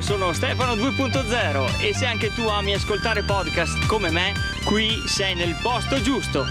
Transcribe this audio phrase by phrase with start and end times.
[0.00, 4.32] Sono Stefano 2.0 e se anche tu ami ascoltare podcast come me,
[4.64, 6.44] qui sei nel posto giusto.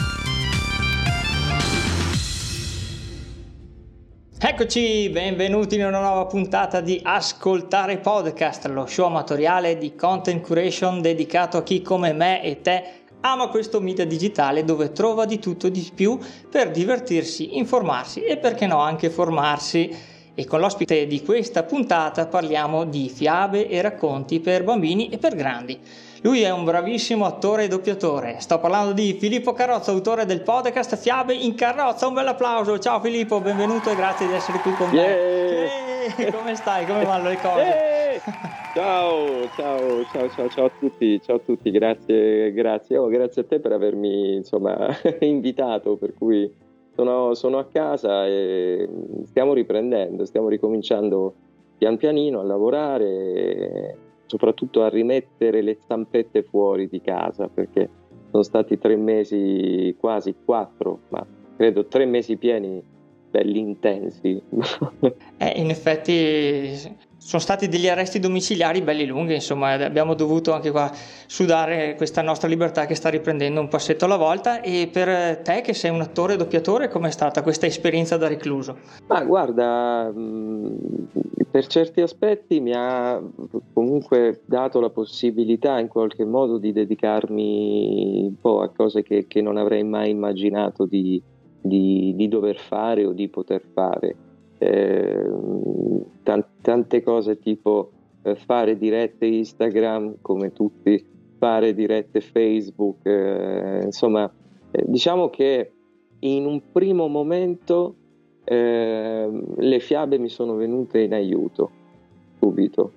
[4.39, 11.02] Eccoci, benvenuti in una nuova puntata di Ascoltare Podcast, lo show amatoriale di content curation
[11.02, 12.84] dedicato a chi come me e te
[13.21, 16.18] ama questo media digitale dove trova di tutto e di più
[16.50, 22.86] per divertirsi, informarsi e perché no anche formarsi e con l'ospite di questa puntata parliamo
[22.86, 25.79] di fiabe e racconti per bambini e per grandi.
[26.24, 28.39] Lui è un bravissimo attore e doppiatore.
[28.39, 32.08] Sto parlando di Filippo Carrozza, autore del podcast Fiabe in carrozza.
[32.08, 32.80] Un bel applauso.
[32.80, 35.02] Ciao Filippo, benvenuto e grazie di essere qui con me.
[35.02, 36.31] Yeah.
[36.31, 36.86] Come stai?
[36.86, 37.61] Come vanno le cose?
[37.61, 38.61] Yeah.
[38.73, 43.45] Ciao, ciao, ciao, ciao, ciao a tutti, ciao a tutti, grazie, grazie, oh, grazie a
[43.45, 44.88] te per avermi insomma
[45.19, 46.52] invitato, per cui
[46.95, 48.88] sono, sono, a casa e
[49.25, 51.33] stiamo riprendendo, stiamo ricominciando
[51.77, 57.89] pian pianino a lavorare, e soprattutto a rimettere le zampette fuori di casa perché
[58.31, 62.81] sono stati tre mesi, quasi quattro, ma credo tre mesi pieni
[63.30, 64.41] belli intensi.
[65.38, 70.91] eh, in effetti sono stati degli arresti domiciliari belli lunghi, insomma, abbiamo dovuto anche qua
[71.25, 74.59] sudare questa nostra libertà che sta riprendendo un passetto alla volta.
[74.59, 78.77] E per te, che sei un attore e doppiatore, com'è stata questa esperienza da recluso?
[79.07, 80.75] Ma guarda, mm,
[81.49, 83.21] per certi aspetti mi ha
[83.71, 89.41] comunque dato la possibilità in qualche modo di dedicarmi un po' a cose che, che
[89.41, 91.23] non avrei mai immaginato di,
[91.61, 94.31] di, di dover fare o di poter fare
[94.64, 95.30] eh,
[96.61, 101.05] tante cose tipo eh, fare dirette Instagram come tutti,
[101.38, 104.31] fare dirette Facebook, eh, insomma
[104.72, 105.72] eh, diciamo che
[106.20, 107.95] in un primo momento
[108.45, 111.70] ehm, le fiabe mi sono venute in aiuto
[112.39, 112.92] subito.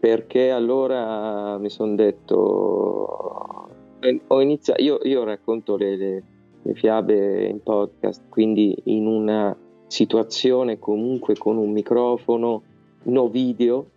[0.00, 3.68] Perché allora mi sono detto
[4.00, 6.22] eh, ho iniziato io, io racconto le, le,
[6.62, 9.56] le fiabe in podcast quindi in una
[9.92, 12.62] situazione comunque con un microfono,
[13.02, 13.88] no video,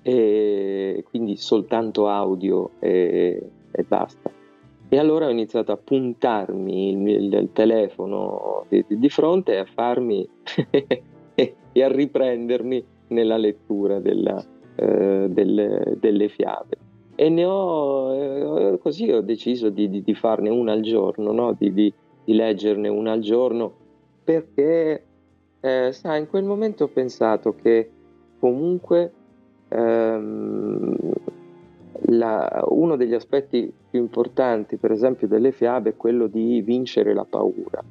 [0.00, 4.30] e quindi soltanto audio e, e basta.
[4.88, 10.28] E allora ho iniziato a puntarmi il, il telefono di, di, fronte e a farmi
[11.34, 14.40] e a riprendermi nella lettura della,
[14.76, 16.76] eh, delle, delle, fiabe.
[17.16, 21.56] E ne ho eh, così ho deciso di, di, di farne una al giorno, no?
[21.58, 21.92] di,
[22.24, 23.80] leggerne una al giorno
[24.40, 25.04] perché,
[25.60, 27.90] eh, sai, in quel momento ho pensato che
[28.38, 29.12] comunque
[29.68, 30.96] ehm,
[32.06, 37.26] la, uno degli aspetti più importanti, per esempio, delle fiabe è quello di vincere la
[37.28, 37.82] paura.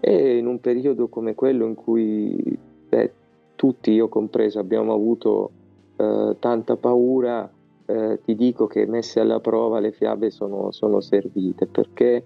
[0.00, 3.12] E in un periodo come quello in cui beh,
[3.54, 5.50] tutti, io compreso, abbiamo avuto
[5.96, 7.48] eh, tanta paura,
[7.84, 12.24] eh, ti dico che messe alla prova le fiabe sono, sono servite perché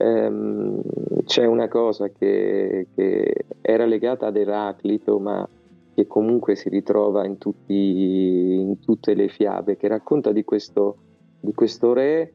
[0.00, 0.80] ehm,
[1.24, 5.46] c'è una cosa che, che, era legata ad Eraclito, ma
[5.94, 10.96] che comunque si ritrova in, tutti, in tutte le fiabe, che racconta di questo,
[11.40, 12.32] di questo re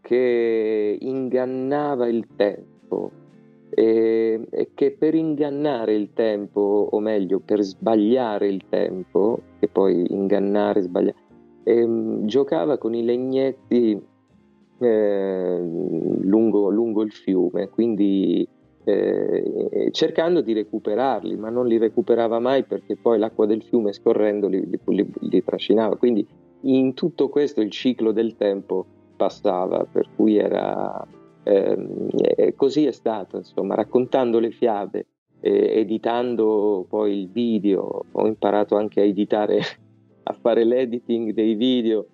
[0.00, 3.10] che ingannava il tempo
[3.70, 10.06] e, e, che per ingannare il tempo, o meglio, per sbagliare il tempo, che poi
[10.12, 11.16] ingannare, sbagliare,
[11.64, 14.10] ehm, giocava con i legnetti
[14.82, 15.60] eh,
[16.20, 18.46] lungo, lungo, il fiume, quindi
[18.84, 24.48] eh, cercando di recuperarli, ma non li recuperava mai perché poi l'acqua del fiume scorrendo
[24.48, 25.96] li, li, li trascinava.
[25.96, 26.26] Quindi
[26.62, 28.84] in tutto questo il ciclo del tempo
[29.16, 31.06] passava, per cui era
[31.44, 35.06] eh, così è stato, insomma, raccontando le fiabe,
[35.40, 39.60] eh, editando poi il video, ho imparato anche a editare,
[40.24, 42.06] a fare l'editing dei video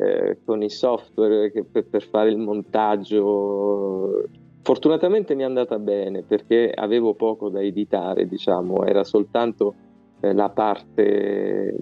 [0.00, 4.24] eh, con i software per, per fare il montaggio.
[4.62, 9.74] Fortunatamente mi è andata bene perché avevo poco da editare, diciamo, era soltanto
[10.20, 11.76] eh, la parte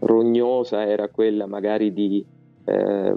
[0.00, 2.24] rognosa, era quella magari di
[2.64, 3.14] eh,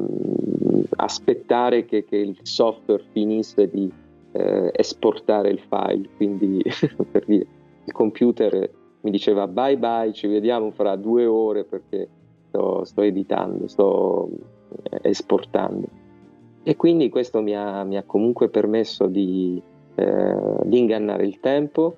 [0.96, 3.92] aspettare che, che, il software finisse di
[4.32, 6.64] eh, esportare il file, quindi
[7.12, 7.46] per dire,
[7.86, 8.70] il computer
[9.02, 12.08] mi diceva bye bye, ci vediamo fra due ore perché
[12.56, 14.30] sto, sto editando, sto
[14.84, 15.88] eh, esportando.
[16.64, 19.62] E quindi questo mi ha, mi ha comunque permesso di,
[19.96, 21.98] eh, di ingannare il tempo.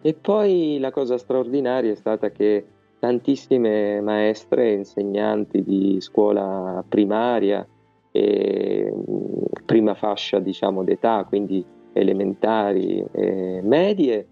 [0.00, 2.66] E poi la cosa straordinaria è stata che
[2.98, 7.66] tantissime maestre e insegnanti di scuola primaria
[8.10, 14.26] e mm, prima fascia diciamo d'età, quindi elementari e medie,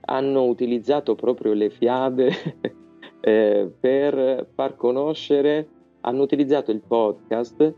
[0.00, 2.30] hanno utilizzato proprio le fiabe
[3.20, 5.68] eh, per far conoscere,
[6.00, 7.74] hanno utilizzato il podcast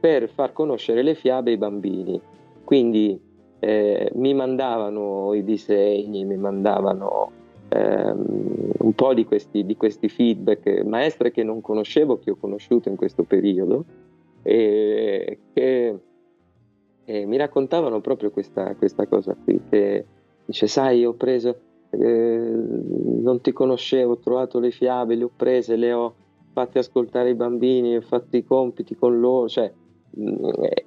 [0.00, 2.20] per far conoscere le fiabe ai bambini.
[2.64, 3.20] Quindi
[3.58, 7.30] eh, mi mandavano i disegni, mi mandavano
[7.68, 12.88] ehm, un po' di questi, di questi, feedback, maestre che non conoscevo, che ho conosciuto
[12.88, 13.84] in questo periodo,
[14.42, 15.98] e che
[17.10, 20.04] e mi raccontavano proprio questa, questa, cosa qui, che
[20.44, 21.58] dice, sai, ho preso,
[21.90, 22.52] eh,
[23.22, 26.14] non ti conoscevo, ho trovato le fiabe, le ho prese, le ho
[26.52, 29.72] fatte ascoltare ai bambini, ho fatto i compiti con loro, cioè,
[30.16, 30.84] e,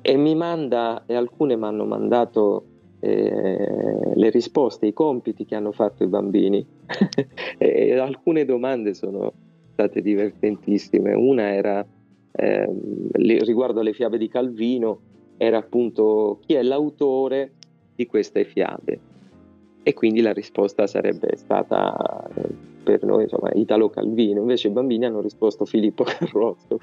[0.00, 2.64] e mi manda, e alcune mi hanno mandato
[3.00, 6.64] eh, le risposte, i compiti che hanno fatto i bambini,
[7.58, 9.32] e alcune domande sono
[9.72, 11.86] state divertentissime, una era
[12.32, 12.70] eh,
[13.12, 15.00] riguardo alle fiabe di Calvino,
[15.36, 17.52] era appunto chi è l'autore
[17.94, 19.14] di queste fiabe.
[19.88, 22.28] E quindi la risposta sarebbe stata
[22.82, 26.80] per noi insomma, Italo Calvino, invece i bambini hanno risposto Filippo Carrozzo.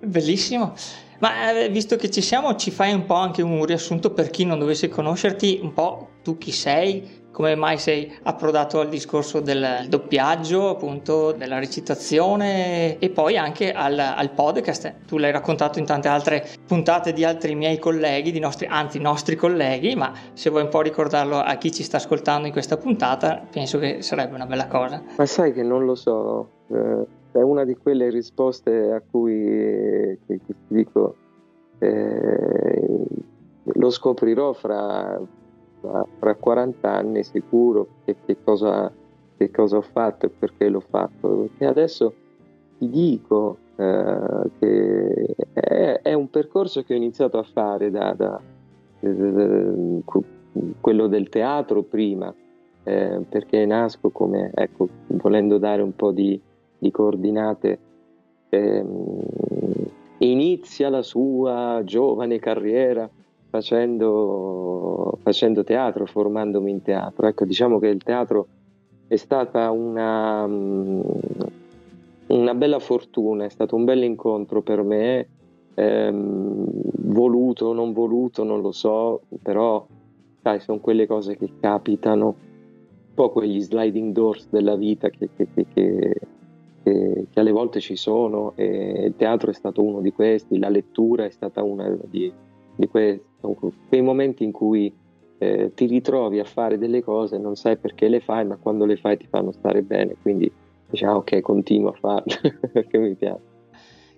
[0.00, 0.72] Bellissimo.
[1.20, 4.44] Ma eh, visto che ci siamo, ci fai un po' anche un riassunto per chi
[4.44, 9.86] non dovesse conoscerti, un po' tu chi sei, come mai sei approdato al discorso del
[9.88, 15.04] doppiaggio, appunto della recitazione e poi anche al, al, podcast.
[15.04, 19.34] Tu l'hai raccontato in tante altre puntate di altri miei colleghi, di nostri, anzi nostri
[19.34, 23.44] colleghi, ma se vuoi un po' ricordarlo a chi ci sta ascoltando in questa puntata,
[23.50, 25.02] penso che sarebbe una bella cosa.
[25.16, 29.34] Ma sai che non lo so, eh, è una di quelle risposte a cui
[30.24, 31.16] che, che ti dico
[31.80, 33.04] eh,
[33.64, 35.20] lo scoprirò fra
[36.18, 38.90] fra 40 anni sicuro che, che, cosa,
[39.36, 41.48] che, cosa, ho fatto e perché l'ho fatto.
[41.58, 42.14] E adesso
[42.78, 48.40] ti dico eh, che è, è, un percorso che ho iniziato a fare da, da,
[49.00, 50.20] da,
[50.80, 52.32] quello del teatro prima,
[52.84, 56.40] eh, perché nasco come, ecco, volendo dare un po' di,
[56.78, 57.78] di coordinate,
[58.48, 59.20] ehm,
[60.18, 63.08] inizia la sua giovane carriera
[63.54, 67.28] facendo, facendo teatro, formandomi in teatro.
[67.28, 68.48] Ecco, diciamo che il teatro
[69.06, 71.00] è stata una, mm,
[72.28, 75.28] una bella fortuna, è stato un bel incontro per me,
[75.74, 76.66] ehm,
[77.12, 79.86] voluto non voluto, non lo so, però
[80.42, 85.46] sai, sono quelle cose che capitano, un po' quegli sliding doors della vita che, che,
[85.54, 86.16] che,
[86.82, 91.24] che, alle volte ci sono e il teatro è stato uno di questi, la lettura
[91.24, 92.32] è stata una di,
[92.74, 94.92] di questi quei momenti in cui
[95.38, 98.96] eh, ti ritrovi a fare delle cose, non sai perché le fai, ma quando le
[98.96, 100.50] fai ti fanno stare bene, quindi
[100.88, 103.52] diciamo ah, ok, continuo a farle perché mi piace.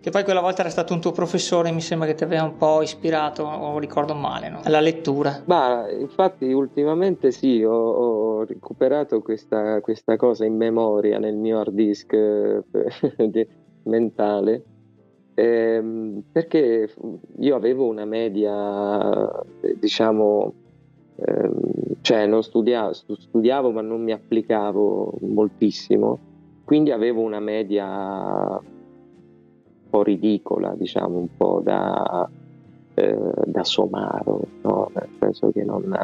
[0.01, 2.57] Che poi quella volta era stato un tuo professore, mi sembra che ti aveva un
[2.57, 4.61] po' ispirato, o ricordo male, no?
[4.63, 5.43] alla lettura.
[5.47, 11.75] Ma infatti ultimamente sì, ho, ho recuperato questa, questa, cosa in memoria nel mio hard
[11.75, 12.63] disk eh,
[13.83, 14.63] mentale
[15.37, 16.91] ehm, perché
[17.39, 19.31] io avevo una media,
[19.79, 20.53] diciamo,
[21.17, 21.61] ehm,
[22.01, 26.19] cioè non studiavo, studiavo ma non mi applicavo moltissimo,
[26.65, 27.87] quindi avevo una media
[28.59, 28.61] un
[29.91, 32.29] po' ridicola, diciamo, un po' da,
[32.95, 34.91] eh, da somaro, no?
[34.95, 35.95] nel senso che non,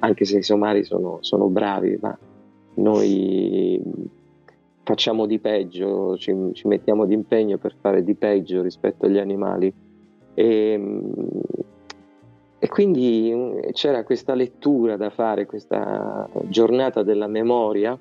[0.00, 2.16] anche se i somari sono, sono bravi, ma
[2.74, 3.80] noi
[4.82, 9.72] facciamo di peggio, ci, ci mettiamo d'impegno per fare di peggio rispetto agli animali.
[10.34, 11.02] E,
[12.58, 17.98] e quindi mm, c'era questa lettura da fare, questa giornata della memoria,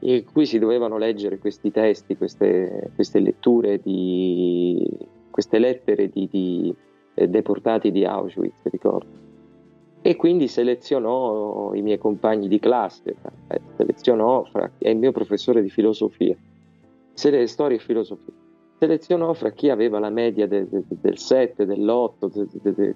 [0.00, 4.86] in cui si dovevano leggere questi testi, queste, queste letture, di,
[5.30, 6.74] queste lettere di, di
[7.14, 9.23] eh, deportati di Auschwitz, ricordo
[10.06, 13.16] e quindi selezionò i miei compagni di classe,
[13.48, 16.36] eh, selezionò fra, è il mio professore di filosofia,
[17.14, 18.34] storia e filosofia,
[18.78, 22.94] selezionò fra chi aveva la media de, de, del 7, dell'8, de,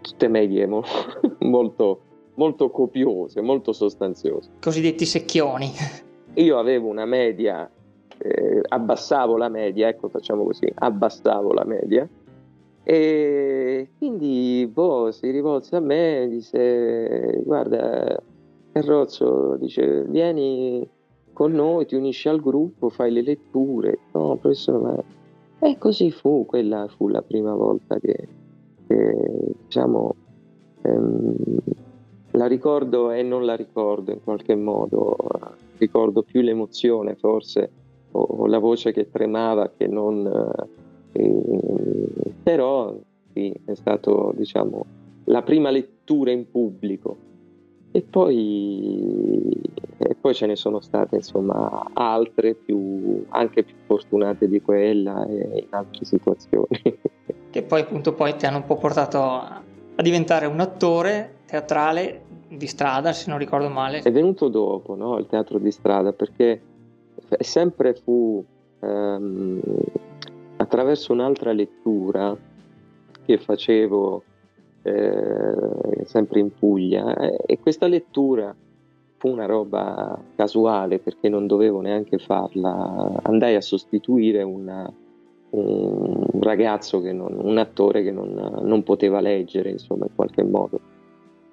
[0.00, 0.82] tutte medie mo,
[1.40, 2.00] molto,
[2.36, 4.52] molto copiose, molto sostanziose.
[4.58, 5.70] Cosiddetti secchioni.
[6.32, 7.70] Io avevo una media,
[8.16, 12.08] eh, abbassavo la media, ecco facciamo così, abbassavo la media,
[12.90, 18.18] e quindi boh, si rivolse a me e disse: Guarda,
[18.72, 20.88] Carrozzo, dice, vieni
[21.34, 23.98] con noi, ti unisci al gruppo, fai le letture.
[24.12, 25.04] No, professore, ma...
[25.58, 28.26] E così fu, quella fu la prima volta che,
[28.86, 30.14] che diciamo,
[30.80, 31.36] ehm,
[32.30, 35.14] la ricordo e non la ricordo in qualche modo,
[35.76, 37.70] ricordo più l'emozione forse,
[38.12, 40.26] o, o la voce che tremava che non...
[40.26, 40.77] Eh,
[42.42, 42.94] però
[43.32, 44.84] sì, è stato diciamo,
[45.24, 47.16] la prima lettura in pubblico
[47.90, 49.50] e poi,
[49.98, 55.66] e poi ce ne sono state insomma altre più, anche più fortunate di quella e
[55.66, 56.66] in altre situazioni.
[57.50, 59.62] Che poi appunto poi ti hanno un po' portato a
[60.02, 64.00] diventare un attore teatrale di strada, se non ricordo male.
[64.00, 65.16] È venuto dopo no?
[65.16, 66.60] il teatro di strada perché
[67.40, 68.44] sempre fu
[68.80, 69.60] ehm,
[70.58, 72.36] attraverso un'altra lettura
[73.24, 74.22] che facevo
[74.82, 78.54] eh, sempre in Puglia e questa lettura
[79.16, 84.90] fu una roba casuale perché non dovevo neanche farla, andai a sostituire una,
[85.50, 90.80] un ragazzo, non, un attore che non, non, poteva leggere insomma in qualche modo.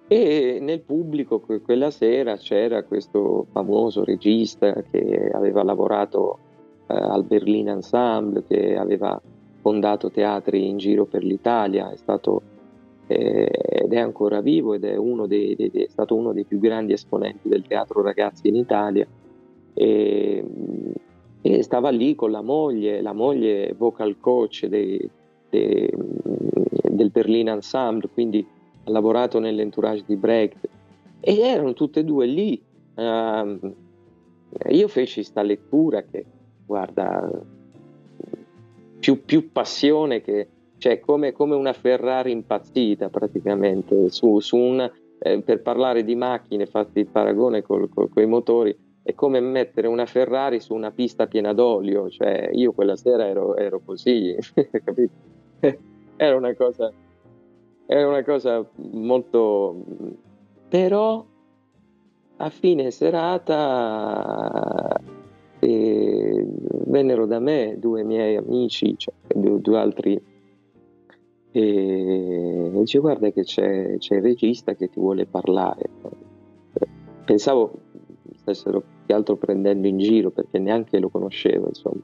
[0.07, 6.54] E nel pubblico quella sera c'era questo famoso regista che aveva lavorato eh,
[6.87, 9.19] al Berlin Ensemble, che aveva
[9.61, 12.41] fondato teatri in giro per l'Italia, è stato
[13.07, 16.93] eh, ed è ancora vivo ed è, dei, dei, è, stato uno dei più grandi
[16.93, 19.07] esponenti del teatro ragazzi in Italia.
[19.73, 20.45] E,
[21.41, 25.07] e stava lì con la moglie, la moglie vocal coach dei,
[25.49, 28.45] dei, del Berlin Ensemble, quindi
[28.83, 30.67] ha lavorato nell'entourage di Brecht
[31.19, 32.61] e erano tutte e due lì.
[32.95, 33.73] Uh,
[34.69, 36.25] io feci questa lettura che,
[36.65, 37.29] guarda,
[38.99, 45.41] più, più passione che, cioè come, come, una Ferrari impazzita praticamente, su, su un, eh,
[45.41, 50.59] per parlare di macchine, fatti il paragone con i motori, è come mettere una Ferrari
[50.59, 54.35] su una pista piena d'olio, cioè io quella sera ero, ero così,
[54.83, 55.13] capito?
[56.17, 56.91] Era una cosa,
[57.85, 59.83] era una cosa molto...
[60.67, 61.23] però
[62.37, 63.59] a fine serata
[65.65, 66.45] eh,
[66.85, 70.21] vennero da me due miei amici, cioè due, due altri
[71.51, 75.89] e dice guarda che c'è, c'è, il regista che ti vuole parlare.
[77.23, 77.71] Pensavo
[78.35, 82.01] stessero più che altro prendendo in giro perché neanche lo conoscevo insomma.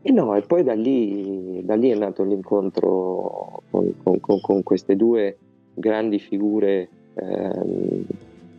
[0.00, 4.62] E no, e poi da lì, da lì è nato l'incontro con, con, con, con
[4.62, 5.36] queste due
[5.74, 8.04] grandi figure ehm,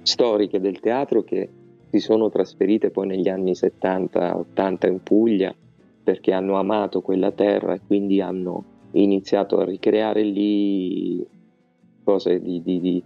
[0.04, 1.50] storiche del teatro che
[1.94, 5.54] si sono trasferite poi negli anni 70-80 in Puglia
[6.04, 11.24] perché hanno amato quella terra e quindi hanno iniziato a ricreare lì
[12.04, 13.04] cose di, di, di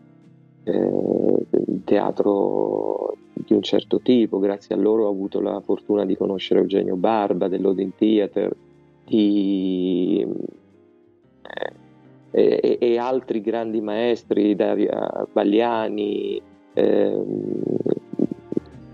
[0.63, 1.45] eh,
[1.83, 6.95] teatro di un certo tipo, grazie a loro ho avuto la fortuna di conoscere Eugenio
[6.95, 8.55] Barba dell'Odin Theater
[9.03, 10.25] di,
[12.31, 16.41] eh, e, e, altri grandi maestri, Daria Bagliani,
[16.73, 17.23] eh,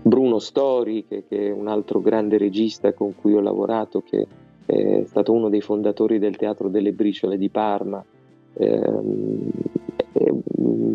[0.06, 4.26] Bruno Stori, che, che, è un altro grande regista con cui ho lavorato, che
[4.66, 8.04] è stato uno dei fondatori del Teatro delle Briciole di Parma,
[8.52, 9.50] ehm,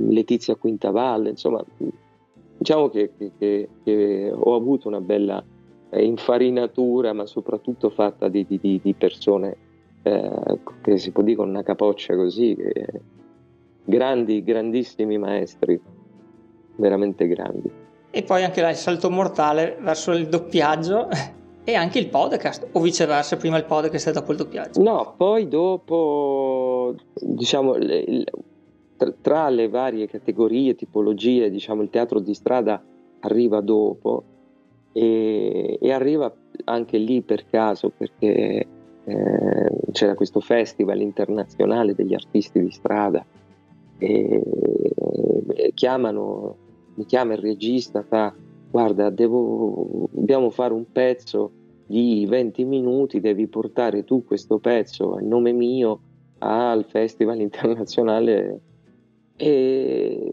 [0.09, 1.63] Letizia Quintavalle, insomma,
[2.57, 5.43] diciamo che, che, che, ho avuto una bella
[5.89, 9.57] eh, infarinatura, ma soprattutto fatta di, di, di persone
[10.03, 12.55] eh, che si può dire con una capoccia così,
[13.83, 15.81] grandi, grandissimi maestri,
[16.75, 17.78] veramente grandi.
[18.11, 21.07] E poi anche là il salto mortale verso il doppiaggio
[21.63, 24.81] e anche il podcast, o viceversa, prima il podcast e dopo il doppiaggio?
[24.81, 27.75] No, poi dopo, diciamo,
[29.21, 32.81] tra, le varie categorie, tipologie, diciamo, il teatro di strada
[33.19, 34.23] arriva dopo
[34.91, 36.33] e, e arriva
[36.65, 38.65] anche lì per caso perché
[39.03, 43.23] eh, c'era questo festival internazionale degli artisti di strada
[43.97, 44.43] e,
[45.53, 46.55] e chiamano,
[46.99, 48.35] mi chiama il regista, fa
[48.69, 51.49] guarda, devo, dobbiamo fare un pezzo
[51.85, 56.01] di 20 minuti, devi portare tu questo pezzo a nome mio
[56.39, 58.59] al Festival internazionale
[59.37, 60.29] e,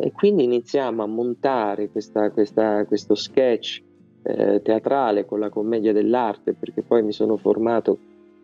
[0.00, 3.80] e quindi iniziamo a montare questa, questa, questo sketch
[4.22, 7.96] eh, teatrale con la commedia dell'arte, perché poi mi sono formato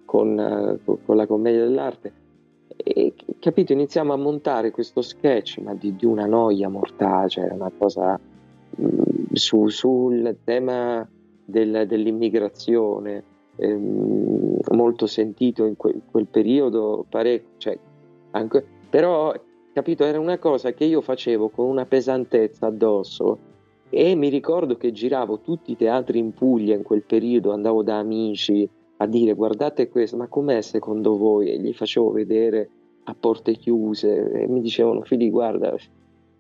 [0.05, 2.13] con, eh, con la commedia dell'arte
[2.77, 7.71] e capito, iniziamo a montare questo sketch, ma di, di una noia mortale, cioè una
[7.77, 8.19] cosa
[9.33, 11.09] su, sul tema
[11.45, 13.23] del, dell'immigrazione,
[13.57, 17.79] ehm, molto sentito in quel, quel periodo, parecchio, cioè,
[18.33, 19.33] anche, però
[19.73, 23.39] capito, era una cosa che io facevo con una pesantezza addosso
[23.91, 27.99] e mi ricordo che giravo tutti i teatri in Puglia in quel periodo, andavo da
[27.99, 28.69] amici
[28.99, 31.51] a dire guardate questo, ma com'è secondo voi?
[31.51, 32.71] E gli facevo vedere
[33.05, 35.77] a porte chiuse e mi dicevano figli guarda,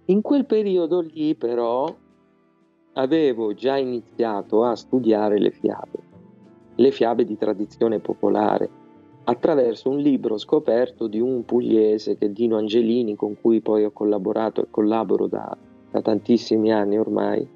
[0.06, 1.94] in quel periodo lì però
[2.94, 5.98] avevo già iniziato a studiare le fiabe,
[6.76, 8.68] le fiabe di tradizione popolare,
[9.25, 13.90] attraverso un libro scoperto di un pugliese che è Dino Angelini, con cui poi ho
[13.90, 15.56] collaborato e collaboro da,
[15.90, 17.46] da tantissimi anni ormai,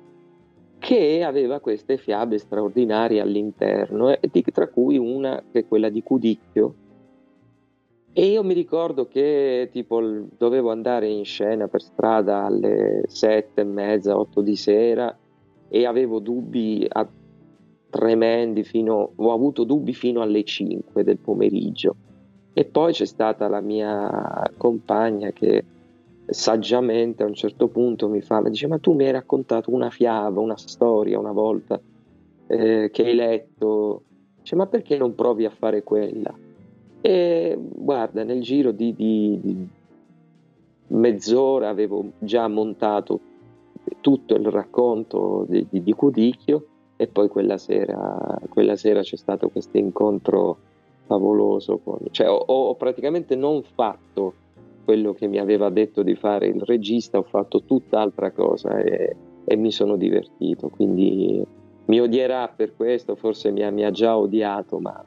[0.80, 4.18] che aveva queste fiabe straordinarie all'interno,
[4.52, 6.74] tra cui una che è quella di Cudicchio.
[8.12, 10.00] E io mi ricordo che tipo
[10.36, 15.16] dovevo andare in scena per strada alle sette e mezza, otto di sera
[15.68, 17.08] e avevo dubbi a,
[17.90, 21.94] tremendi fino, ho avuto dubbi fino alle 5 del pomeriggio.
[22.52, 25.62] E poi c'è stata la mia compagna che
[26.30, 30.40] saggiamente a un certo punto mi fa, dice ma tu mi hai raccontato una fiaba,
[30.40, 31.80] una storia una volta
[32.46, 34.02] eh, che hai letto,
[34.40, 36.32] dice ma perché non provi a fare quella?
[37.00, 39.68] E guarda, nel giro di, di, di
[40.88, 43.20] mezz'ora avevo già montato
[44.00, 49.48] tutto il racconto di, di, di Cudicchio e poi quella sera, quella sera c'è stato
[49.48, 50.58] questo incontro
[51.06, 54.34] favoloso, con, cioè ho, ho praticamente non fatto
[54.84, 59.56] quello che mi aveva detto di fare il regista, ho fatto tutt'altra cosa e, e
[59.56, 61.44] mi sono divertito, quindi
[61.86, 65.04] mi odierà per questo, forse mi ha, mi ha già odiato, ma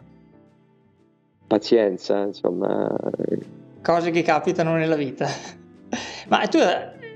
[1.47, 2.93] pazienza, insomma.
[3.81, 5.27] Cose che capitano nella vita.
[6.27, 6.57] Ma tu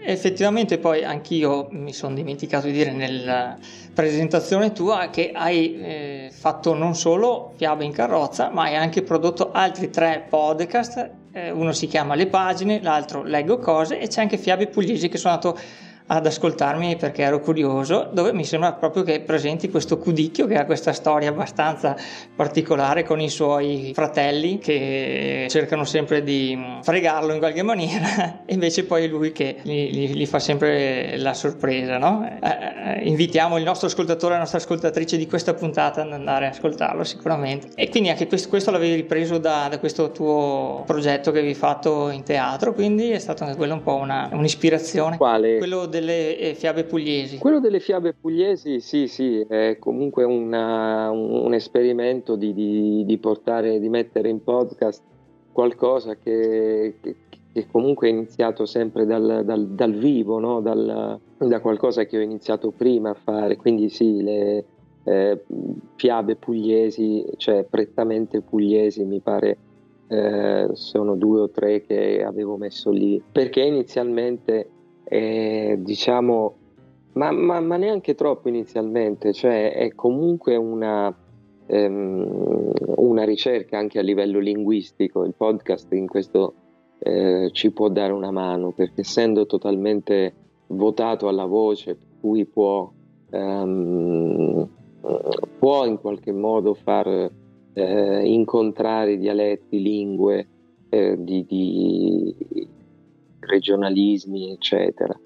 [0.04, 3.58] effettivamente poi anch'io mi sono dimenticato di dire nella
[3.94, 9.52] presentazione tua che hai eh, fatto non solo Fiabe in carrozza, ma hai anche prodotto
[9.52, 14.38] altri tre podcast eh, uno si chiama Le pagine, l'altro Leggo cose e c'è anche
[14.38, 15.60] Fiabe Pugliesi che sono andato
[16.08, 20.66] ad ascoltarmi perché ero curioso, dove mi sembra proprio che presenti questo Cudicchio che ha
[20.66, 21.96] questa storia abbastanza
[22.36, 28.86] particolare con i suoi fratelli che cercano sempre di fregarlo in qualche maniera e invece
[28.86, 31.98] poi è lui che gli, fa sempre la sorpresa.
[31.98, 32.28] No?
[32.42, 36.46] Eh, eh, invitiamo il nostro ascoltatore e la nostra ascoltatrice di questa puntata ad andare
[36.46, 37.70] a ascoltarlo sicuramente.
[37.76, 42.10] E quindi anche questo, questo l'avevi ripreso da, da, questo tuo progetto che avevi fatto
[42.10, 45.18] in teatro, quindi è stato anche quello un po' una, un'ispirazione.
[45.18, 45.58] Quale?
[45.58, 47.38] Quello delle eh, fiabe pugliesi.
[47.38, 53.18] Quello delle fiabe pugliesi, sì, sì, è comunque una, un, un, esperimento di, di, di,
[53.18, 55.02] portare, di mettere in podcast
[55.52, 57.16] qualcosa che, che,
[57.52, 60.62] che comunque è iniziato sempre dal, dal, dal vivo, no?
[60.62, 64.66] dal, da qualcosa che ho iniziato prima a fare, quindi sì, le
[65.04, 65.44] eh,
[65.96, 69.58] fiabe pugliesi, cioè prettamente pugliesi, mi pare
[70.10, 74.70] eh, sono due o tre che avevo messo lì, perché inizialmente
[75.10, 76.56] eh, diciamo,
[77.14, 81.16] ma, ma, ma, neanche troppo inizialmente, cioè è comunque una,
[81.66, 86.54] ehm, una ricerca anche a livello linguistico, il podcast in questo
[87.00, 90.34] eh, ci può dare una mano, perché essendo totalmente
[90.68, 92.92] votato alla voce, cui può,
[93.30, 94.68] ehm,
[95.58, 97.32] può in qualche modo far
[97.74, 100.48] eh, incontrare dialetti, lingue
[100.90, 102.76] eh, di, di
[103.48, 105.18] regionalismi, eccetera.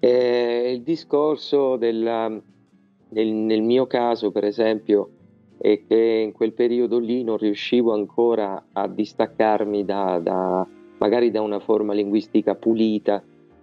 [0.00, 5.10] E il discorso della, nel, nel mio caso, per esempio,
[5.58, 10.66] è che in quel periodo lì non riuscivo ancora a distaccarmi da, da,
[10.98, 13.22] magari da una forma linguistica pulita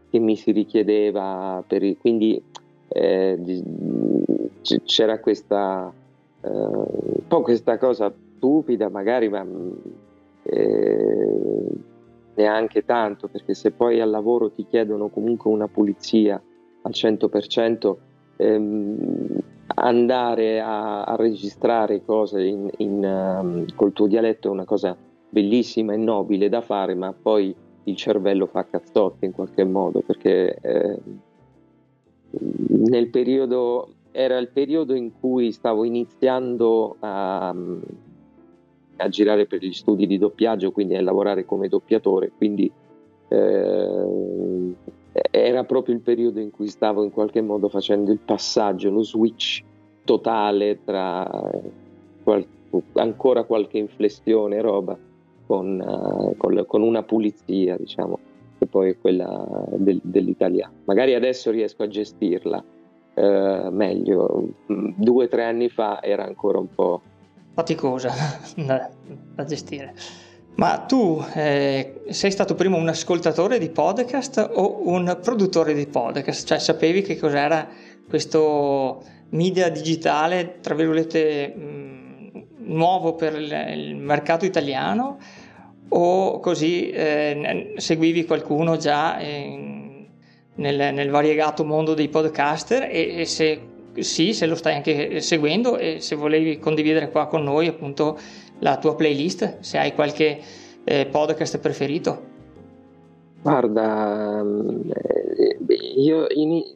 [0.09, 2.41] che mi si richiedeva, per, quindi
[2.87, 3.63] eh,
[4.83, 5.93] c'era questa,
[6.41, 9.45] eh, un po' questa cosa stupida magari, ma
[10.43, 11.67] eh,
[12.35, 16.41] neanche tanto, perché se poi al lavoro ti chiedono comunque una pulizia
[16.81, 17.95] al 100%,
[18.37, 19.39] ehm,
[19.75, 24.95] andare a, a, registrare cose in, in, um, col tuo dialetto è una cosa
[25.29, 30.55] bellissima e nobile da fare, ma poi il cervello fa cazzotti in qualche modo, perché
[30.61, 30.99] eh,
[32.67, 37.53] nel periodo era il periodo in cui stavo iniziando a,
[38.97, 42.71] a girare per gli studi di doppiaggio, quindi a lavorare come doppiatore, quindi
[43.27, 44.73] eh,
[45.31, 49.63] era proprio il periodo in cui stavo in qualche modo facendo il passaggio, lo switch
[50.03, 51.29] totale tra
[52.23, 52.45] qual-
[52.93, 54.97] ancora qualche inflessione roba
[55.45, 58.19] con, uh, con, con, una pulizia, diciamo,
[58.57, 60.73] che poi è quella del, dell'italiano.
[60.85, 62.63] Magari adesso riesco a gestirla
[63.13, 67.01] uh, meglio, due o tre anni fa era ancora un po'
[67.55, 68.13] faticosa
[68.55, 68.89] da,
[69.33, 69.93] da gestire.
[70.55, 76.47] Ma tu eh, sei stato prima un ascoltatore di podcast o un produttore di podcast?
[76.47, 77.67] Cioè sapevi che cos'era
[78.07, 85.17] questo media digitale, tra virgolette, mh, mm, nuovo per il, il, mercato italiano
[85.89, 90.07] o così eh, seguivi qualcuno già in,
[90.55, 93.59] nel, nel, variegato mondo dei podcaster e, e se
[94.01, 98.17] sì, se lo stai anche seguendo e se volevi condividere qua con noi appunto
[98.59, 100.39] la tua playlist, se hai qualche
[100.83, 102.33] eh, podcast preferito.
[103.41, 105.57] Guarda, eh,
[105.97, 106.27] io ho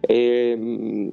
[0.00, 1.10] E,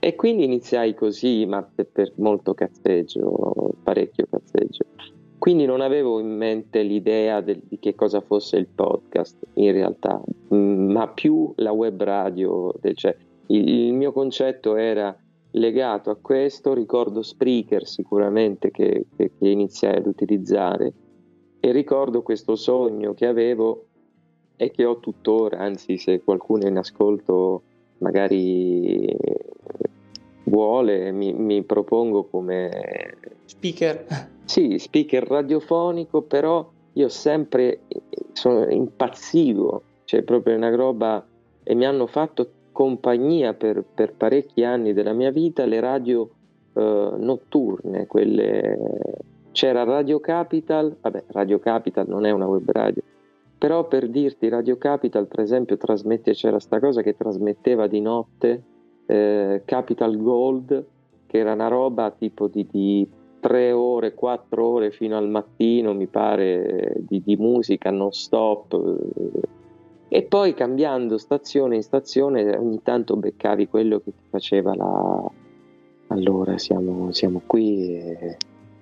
[0.00, 4.84] e quindi iniziai così, ma per, per molto cazzeggio, parecchio cazzeggio.
[5.38, 10.20] Quindi non avevo in mente l'idea del, di che cosa fosse il podcast in realtà,
[10.48, 13.14] ma più la web radio, cioè
[13.46, 15.16] il, il mio concetto era
[15.54, 20.92] legato a questo, ricordo Spreaker sicuramente che, che, che iniziai ad utilizzare
[21.60, 23.86] e ricordo questo sogno che avevo
[24.56, 27.62] e che ho tuttora, anzi se qualcuno in ascolto
[27.98, 29.16] magari
[30.44, 34.04] vuole mi, mi propongo come speaker.
[34.44, 37.80] Sì, speaker radiofonico, però io sempre
[38.32, 41.26] sono impazzivo, cioè proprio una roba
[41.62, 46.28] e mi hanno fatto compagnia per, per parecchi anni della mia vita le radio
[46.74, 48.78] eh, notturne, quelle...
[49.52, 53.00] c'era Radio Capital, vabbè Radio Capital non è una web radio,
[53.56, 58.62] però per dirti Radio Capital per esempio trasmette, c'era sta cosa che trasmetteva di notte
[59.06, 60.84] eh, Capital Gold,
[61.28, 63.08] che era una roba tipo di, di
[63.38, 68.74] 3 ore, 4 ore fino al mattino, mi pare, di, di musica non stop
[70.14, 75.28] e poi cambiando stazione in stazione ogni tanto beccavi quello che ti faceva la...
[76.06, 78.36] Allora siamo, siamo qui e,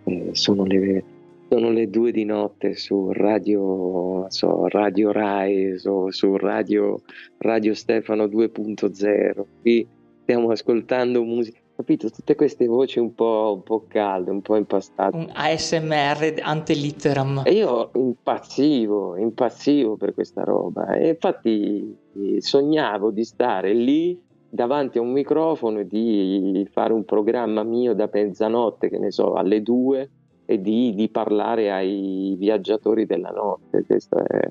[0.04, 1.02] e sono, le,
[1.48, 7.00] sono, le, due di notte su Radio, so, radio Rai, so, su radio,
[7.38, 9.44] radio Stefano 2.0.
[9.62, 9.88] Qui
[10.24, 12.10] stiamo ascoltando musica capito?
[12.10, 15.16] Tutte queste voci un po', un po', calde, un po' impastate.
[15.16, 17.42] Un ASMR ante litteram.
[17.44, 20.94] E io impazzivo, impazzivo per questa roba.
[20.94, 21.96] E infatti
[22.38, 28.08] sognavo di stare lì davanti a un microfono e di fare un programma mio da
[28.12, 30.10] mezzanotte, che ne so, alle due,
[30.44, 33.84] e di, di parlare ai viaggiatori della notte.
[33.84, 34.50] Questo è,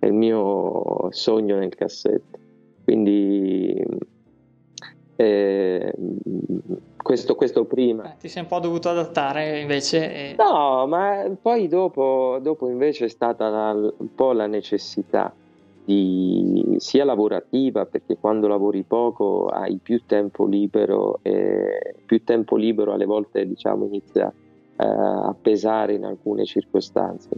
[0.00, 2.38] è il mio sogno nel cassetto.
[2.84, 3.82] Quindi
[5.20, 5.92] eh,
[6.96, 8.12] questo, questo, prima.
[8.12, 10.14] Eh, ti sei un po' dovuto adattare invece?
[10.14, 10.36] E...
[10.38, 15.34] No, ma poi dopo, dopo invece è stata la, un po' la necessità
[15.84, 22.92] di, sia lavorativa, perché quando lavori poco hai più tempo libero e più tempo libero
[22.92, 27.30] alle volte diciamo inizia eh, a pesare in alcune circostanze.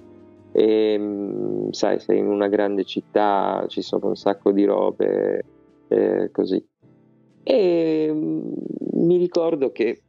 [0.52, 5.44] E mm, sai, sei in una grande città, ci sono un sacco di robe,
[5.88, 6.62] eh, così.
[7.42, 8.52] E mm,
[9.02, 10.02] mi ricordo che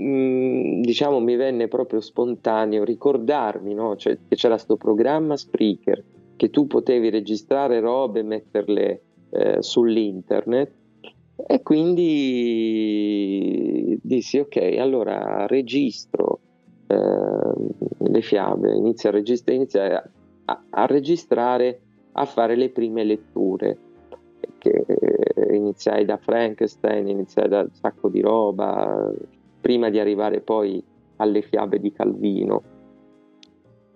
[0.00, 3.96] mm, diciamo mi venne proprio spontaneo ricordarmi no?
[3.96, 6.04] cioè, che c'era questo programma Spreaker
[6.36, 10.72] che tu potevi registrare robe e metterle eh, sull'internet
[11.46, 12.08] e quindi
[14.02, 16.40] dissi ok allora registro
[16.86, 16.96] eh,
[17.98, 20.02] le fiabe inizio a, registra- inizio a,
[20.70, 21.80] a registrare
[22.12, 23.78] a fare le prime letture
[24.58, 24.84] che
[25.50, 29.12] iniziai da Frankenstein, iniziai da un sacco di roba,
[29.60, 30.82] prima di arrivare poi
[31.16, 32.62] alle fiabe di Calvino.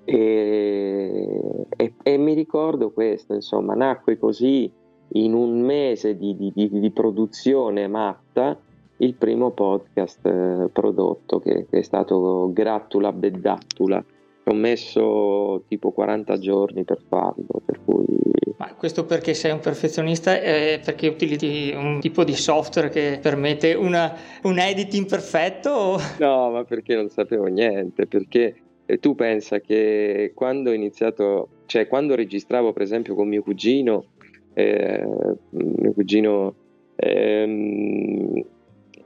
[0.05, 4.71] E, e, e mi ricordo questo, insomma, nacque così
[5.09, 8.59] in un mese di, di, di, di produzione matta
[8.99, 14.03] il primo podcast eh, prodotto che, che, è stato Grattula Bedattula.
[14.49, 18.05] Ho messo tipo 40 giorni per farlo, per cui...
[18.59, 23.75] Ma questo perché sei un perfezionista e perché utilizzi un tipo di software che permette
[23.75, 25.99] una, un editing perfetto?
[26.21, 28.55] No, ma perché non sapevo niente, perché
[28.87, 34.05] eh, tu pensa che quando ho iniziato, cioè quando registravo per esempio con mio cugino,
[34.55, 35.05] eh,
[35.51, 36.55] mio cugino
[36.95, 38.45] ehm,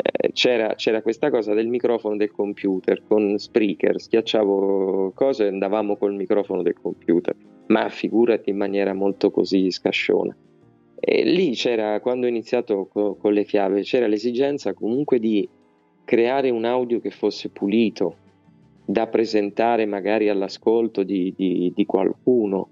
[0.03, 5.97] eh, c'era, c'era, questa cosa del microfono del computer con Spreaker, schiacciavo cose e andavamo
[5.97, 7.35] col microfono del computer,
[7.67, 10.35] ma figurati in maniera molto così scasciona.
[10.99, 15.49] E lì c'era, quando ho iniziato co- con le chiavi, c'era l'esigenza comunque di
[16.05, 18.17] creare un audio che fosse pulito,
[18.85, 22.69] da presentare magari all'ascolto di, di, di qualcuno.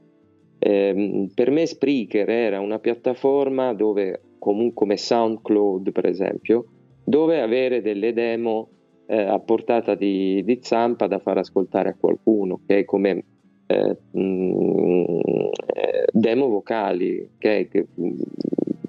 [0.59, 6.67] Eh, per me Spreaker era una piattaforma dove, comunque come SoundCloud per esempio,
[7.09, 8.69] dove avere delle demo
[9.07, 13.25] eh, a portata di, di, zampa da far ascoltare a qualcuno, che è come
[13.67, 15.21] eh, mh, mm,
[15.75, 17.87] eh, demo vocali che, che,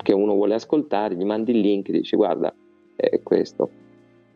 [0.03, 2.53] che, uno vuole ascoltare, gli mandi il link e dici guarda,
[2.93, 3.69] è questo.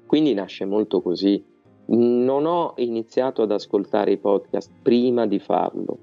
[0.06, 1.44] Quindi nasce molto così.
[1.88, 5.98] Non ho iniziato ad ascoltare i podcast prima di farlo,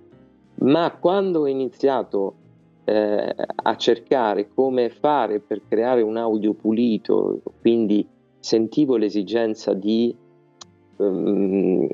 [0.56, 2.34] ma quando ho iniziato
[2.90, 8.05] eh, a cercare come fare per creare un audio pulito, quindi
[8.40, 10.14] sentivo l'esigenza di...
[10.96, 11.87] Um,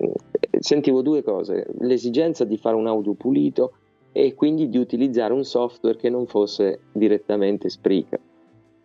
[0.59, 3.73] sentivo due cose, l'esigenza di fare un audio pulito
[4.11, 8.21] e quindi di utilizzare un software che non fosse direttamente Spreaker.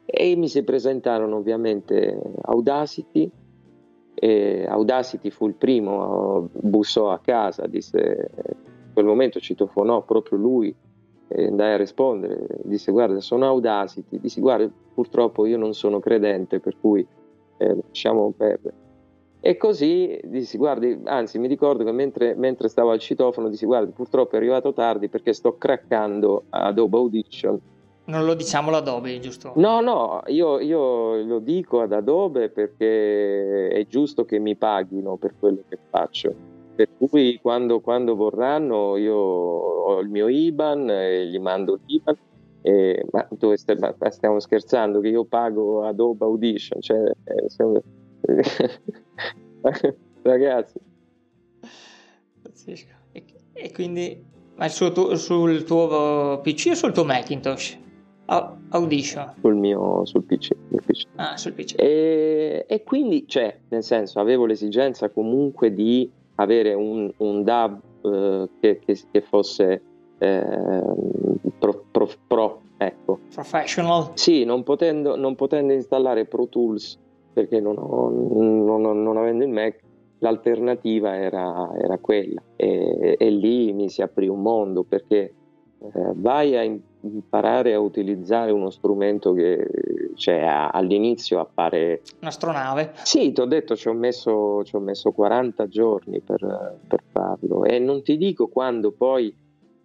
[0.05, 3.31] E mi si presentarono ovviamente Audacity,
[4.13, 10.75] e Audacity fu il primo, bussò a casa, disse, in quel momento citofonò proprio lui
[11.33, 16.59] e andai a rispondere, disse guarda sono Audacity, disse guarda purtroppo io non sono credente
[16.59, 17.05] per cui
[17.57, 18.75] eh, lasciamo perdere.
[19.39, 23.91] E così dissi guardi, anzi mi ricordo che mentre, mentre stavo al citofono dissi guarda
[23.91, 27.59] purtroppo è arrivato tardi perché sto craccando Adobe Audition.
[28.03, 29.53] Non lo diciamo l'Adobe, giusto?
[29.55, 35.33] No, no, io, io lo dico ad Adobe perché è giusto che mi paghino per
[35.39, 36.33] quello che faccio
[36.75, 42.17] per cui quando, quando, vorranno io ho il mio IBAN e gli mando l'IBAN
[42.61, 47.81] e, ma dove stiamo, stiamo scherzando che io pago Adobe Audition cioè, eh, siamo...
[50.21, 50.79] ragazzi
[53.11, 54.23] e, e, quindi
[54.55, 57.79] ma sul tuo, sul tuo PC o sul tuo Macintosh?
[58.69, 60.55] Audition sul mio sul PC,
[60.85, 61.03] PC.
[61.15, 61.73] Ah, sul PC.
[61.77, 66.09] E, e, quindi cioè nel senso avevo l'esigenza comunque di
[66.41, 69.81] avere un, un DAB eh, che, che, che, fosse
[70.17, 70.83] eh,
[71.57, 73.19] pro, pro, pro, ecco.
[73.33, 74.11] professional.
[74.15, 76.99] Sì, non potendo, non potendo, installare Pro Tools
[77.33, 79.79] perché non, ho, non, non avendo il Mac,
[80.19, 85.33] l'alternativa era, era quella e, e, lì mi si aprì un mondo perché
[85.79, 86.63] eh, vai a
[87.01, 89.67] imparare a utilizzare uno strumento che
[90.15, 90.39] cioè,
[90.71, 92.01] all'inizio appare...
[92.19, 92.93] Un'astronave?
[93.03, 97.63] Sì, ti ho detto, ci ho, messo, ci ho messo 40 giorni per, per, farlo
[97.63, 99.33] e non ti dico quando poi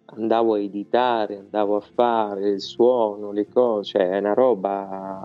[0.06, 5.24] andavo a editare, andavo a fare il suono, le cose, cioè è una roba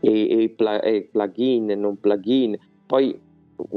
[0.00, 3.18] e, e, pla, e plugin e non plugin, poi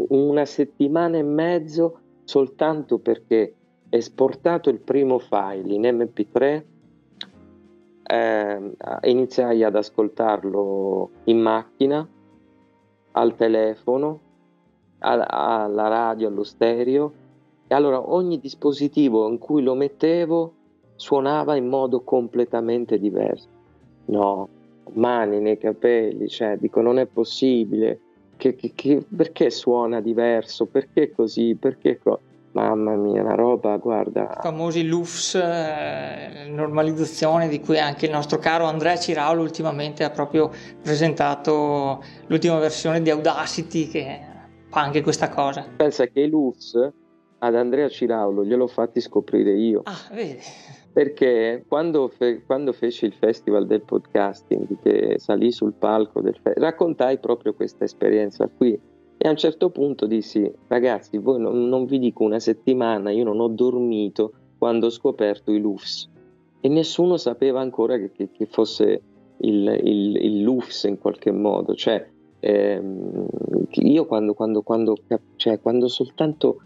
[0.08, 3.54] una settimana e mezzo soltanto perché
[3.90, 6.64] esportato il primo file in MP3
[8.14, 8.60] eh,
[9.10, 12.08] iniziai ad ascoltarlo in macchina,
[13.14, 14.20] al telefono,
[15.00, 17.22] alla, alla radio, allo stereo.
[17.66, 20.54] E allora ogni dispositivo in cui lo mettevo
[20.96, 23.48] suonava in modo completamente diverso.
[24.06, 24.48] No,
[24.92, 28.00] mani nei capelli, cioè dico non è possibile,
[28.38, 32.20] che, che, che, perché suona diverso, perché così, perché co-
[32.54, 34.36] Mamma mia, una roba, guarda.
[34.38, 40.12] I famosi LUFS, eh, normalizzazione di cui anche il nostro caro Andrea Ciraulo ultimamente ha
[40.12, 44.20] proprio presentato l'ultima versione di Audacity che
[44.70, 45.66] fa anche questa cosa.
[45.76, 46.92] Pensa che i LUFS
[47.40, 49.82] ad Andrea Ciraulo gliel'ho fatti scoprire io.
[49.86, 50.42] Ah, vedi.
[50.94, 56.70] Perché quando, fe- quando feci il festival del podcasting, che salì sul palco del festival,
[56.70, 58.80] raccontai proprio questa esperienza qui
[59.24, 63.24] e a un certo punto dissi, ragazzi, voi non, non vi dico una settimana, io
[63.24, 66.10] non ho dormito quando ho scoperto i LUFS
[66.60, 69.02] e nessuno sapeva ancora che, che, che fosse
[69.38, 71.74] il, il, il, LUFS in qualche modo.
[71.74, 72.06] Cioè,
[72.42, 73.26] ehm,
[73.70, 74.98] io quando, quando, quando,
[75.38, 76.62] cioè, quando soltanto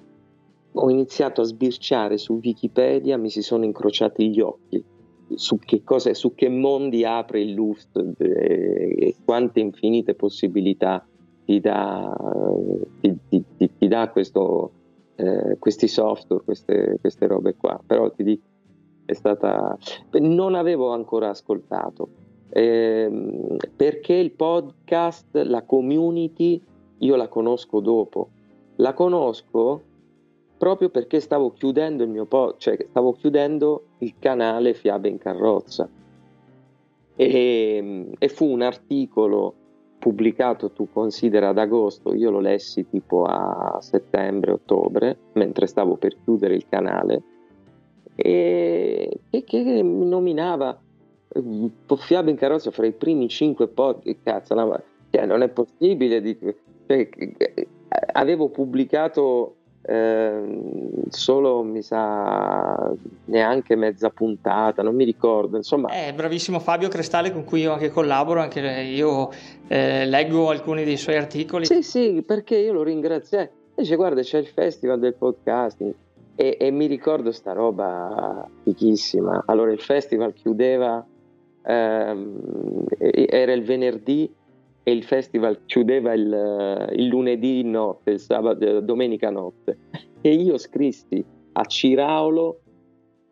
[0.72, 4.84] ho iniziato a sbirciare su Wikipedia mi si sono incrociati gli occhi
[5.36, 11.06] su che, cosa, su che mondi apre il Lust eh, e quante infinite possibilità
[11.48, 12.14] ti dà,
[13.00, 14.72] ti, ti, ti, dà questo,
[15.16, 17.80] eh, questi software, queste, queste, robe qua.
[17.88, 18.44] Però ti dico,
[19.06, 19.78] è stata...
[20.20, 22.10] Non avevo ancora ascoltato,
[22.50, 23.10] eh,
[23.74, 26.62] perché il podcast, la community,
[26.98, 28.28] io la conosco dopo.
[28.76, 29.84] La conosco
[30.58, 35.88] proprio perché stavo chiudendo il mio podcast, cioè stavo chiudendo il canale Fiabe in carrozza.
[37.16, 39.67] E, e, fu un articolo
[40.08, 46.16] pubblicato, tu considera ad agosto, io lo lessi tipo a settembre, ottobre, mentre stavo per
[46.24, 47.22] chiudere il canale,
[48.16, 50.80] e, e che nominava
[51.28, 56.38] eh, Fiabe in carrozza fra i primi cinque podcast, no, cioè, non è possibile, di,
[56.88, 57.10] cioè,
[58.14, 59.57] avevo pubblicato
[59.90, 62.94] eh, solo mi sa
[63.26, 65.56] neanche mezza puntata, non mi ricordo.
[65.56, 69.32] Insomma, è bravissimo Fabio Crestale con cui io anche collaboro, anche io
[69.68, 71.66] eh, leggo alcuni dei suoi articoli.
[71.66, 73.40] Sì, sì, perché io lo ringrazio.
[73.40, 75.94] Eh, dice, guarda, c'è il festival del podcasting
[76.36, 79.44] e, e, mi ricordo sta roba fichissima.
[79.46, 81.06] Allora, il festival chiudeva,
[81.64, 84.30] ehm, era il venerdì
[84.88, 89.80] e il festival chiudeva il, il lunedì notte, il sabato, domenica notte.
[90.22, 91.22] E io scrissi
[91.52, 92.62] a Ciraulo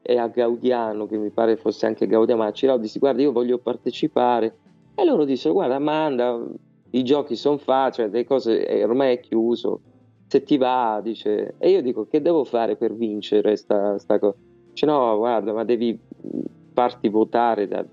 [0.02, 3.32] e a Gaudiano, che mi pare fosse anche Gaudiano, ma a Ciraulo dissi guarda io
[3.32, 4.58] voglio partecipare.
[4.96, 6.46] E loro dissero guarda manda,
[6.90, 9.80] i giochi sono facili, le cose ormai è chiuso,
[10.28, 11.56] se ti va, dice.
[11.58, 14.36] E io dico che devo fare per vincere sta, sta cosa?
[14.72, 15.98] Dice no guarda ma devi
[16.74, 17.86] farti votare da...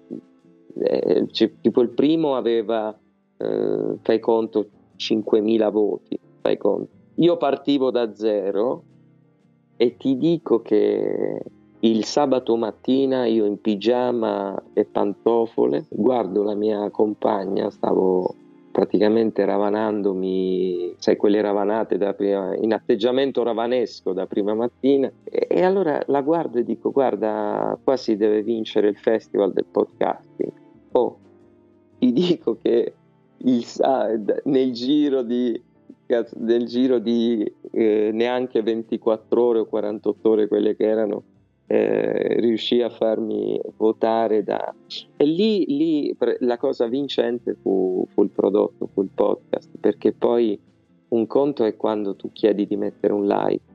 [0.75, 2.99] Eh, cioè, tipo il primo aveva
[3.43, 6.89] eh, fai conto 5.000 voti, fai conto.
[7.17, 8.83] Io partivo da zero
[9.77, 11.43] e ti dico che
[11.81, 18.37] il sabato mattina io in pigiama e pantofole guardo la mia compagna, stavo
[18.73, 25.13] praticamente ravanandomi, sai, quelle ravanate prima, in atteggiamento ravanesco da prima mattina.
[25.23, 29.67] E, e, allora la guardo e dico: Guarda, qua si deve vincere il festival del
[29.71, 30.53] podcasting.
[30.93, 31.19] Oh,
[31.99, 32.95] ti dico che
[33.45, 35.61] il SAD nel giro di,
[36.37, 41.23] nel giro di eh, neanche 24 ore o 48 ore, quelle che erano,
[41.67, 44.75] eh, riuscì a farmi votare da...
[45.17, 50.59] E lì, lì la cosa vincente fu, fu il prodotto, fu il podcast, perché poi
[51.09, 53.71] un conto è quando tu chiedi di mettere un like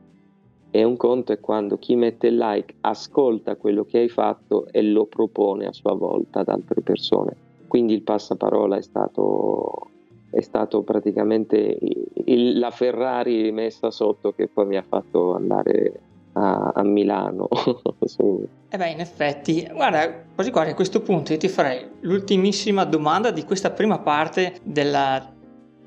[0.69, 4.81] e un conto è quando chi mette il like ascolta quello che hai fatto e
[4.81, 9.89] lo propone a sua volta ad altre persone quindi il passaparola è stato,
[10.29, 11.77] è stato praticamente
[12.25, 15.99] il, la Ferrari messa sotto che poi mi ha fatto andare
[16.33, 17.47] a, a Milano.
[18.05, 18.47] Su.
[18.69, 23.31] Eh beh, in effetti, guarda, quasi quasi a questo punto io ti farei l'ultimissima domanda
[23.31, 25.35] di questa prima parte della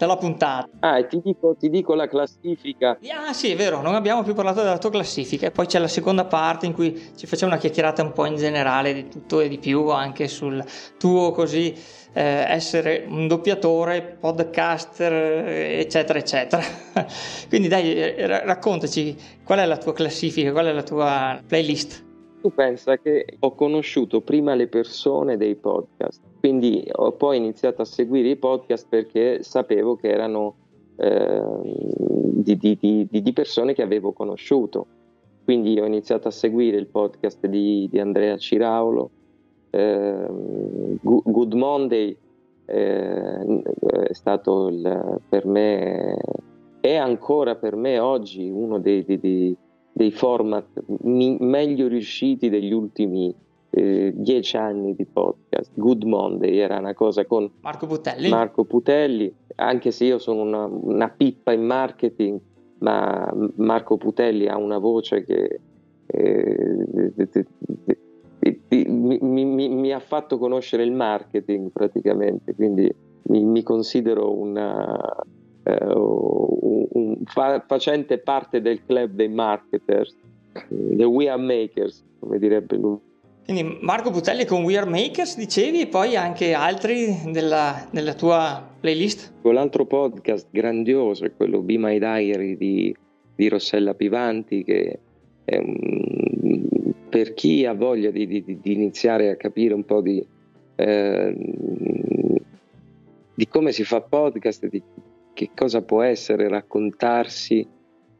[0.00, 0.70] della puntata.
[0.80, 2.98] Ah, e ti dico, ti dico, la classifica.
[3.12, 5.48] Ah, sì, è vero, non abbiamo più parlato della tua classifica.
[5.48, 8.36] E poi c'è la seconda parte in cui ci facciamo una chiacchierata un po' in
[8.36, 10.64] generale di tutto e di più, anche sul
[10.98, 11.74] tuo così
[12.14, 15.12] eh, essere un doppiatore, podcaster,
[15.46, 16.62] eccetera, eccetera.
[17.50, 22.08] Quindi dai, eh, raccontaci qual è la tua classifica, qual è la tua playlist.
[22.40, 27.84] Tu pensa che ho conosciuto prima le persone dei podcast quindi ho poi iniziato a
[27.84, 30.54] seguire i podcast perché sapevo che erano
[30.96, 34.86] eh, di, di, di, di, persone che avevo conosciuto.
[35.44, 39.10] Quindi ho iniziato a seguire il podcast di, Andrea Ciraulo,
[39.68, 40.26] eh,
[41.02, 42.16] Good Monday
[42.64, 43.62] eh,
[44.08, 46.16] è stato il, per me,
[46.80, 49.56] è ancora per me oggi uno dei, dei, dei
[50.10, 50.66] format
[51.02, 53.34] mi, meglio riusciti degli ultimi
[53.70, 55.70] eh, dieci anni di podcast.
[55.74, 58.28] Good Monday era una cosa con Marco Putelli.
[58.28, 62.40] Marco Putelli, anche se io sono una, una pippa in marketing,
[62.78, 65.60] ma Marco Putelli ha una voce che
[66.06, 66.86] eh,
[68.88, 72.92] mi, mi, mi, ha fatto conoscere il marketing praticamente, quindi
[73.24, 74.98] mi, mi considero una,
[75.78, 80.16] uh, un, fa, facente parte del club dei marketers,
[80.68, 82.98] the We Are Makers, come direbbe lui.
[83.44, 88.64] Quindi Marco Putelli con We Are Makers, dicevi, e poi anche altri della, della tua
[88.78, 89.32] playlist?
[89.42, 92.94] L'altro podcast grandioso è quello Be My Diary di,
[93.34, 94.98] di Rossella Pivanti, che
[95.44, 100.24] è un, per chi ha voglia di, di, di, iniziare a capire un po' di,
[100.76, 101.36] eh,
[103.34, 104.80] di come si fa podcast, di
[105.40, 107.66] che cosa può essere raccontarsi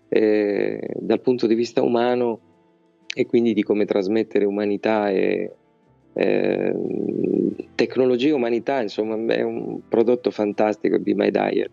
[0.09, 2.41] eh, dal punto di vista umano
[3.13, 5.53] e quindi di come trasmettere umanità e,
[6.15, 6.75] eh,
[7.75, 11.71] tecnologia e umanità, insomma, è un prodotto fantastico Be My Dyer.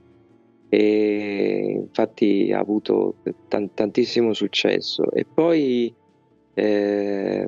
[0.68, 5.10] E infatti ha avuto t- tantissimo successo.
[5.12, 5.96] E poi
[6.56, 7.48] eh,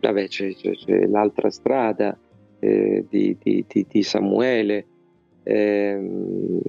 [0.00, 2.18] vabbè, c'è, c'è, c'è, l'altra strada
[2.58, 4.86] eh, di, di, di, di, Samuele
[5.48, 6.60] ehm,